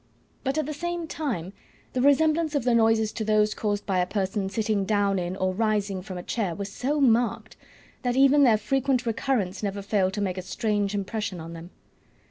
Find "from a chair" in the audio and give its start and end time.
6.01-6.55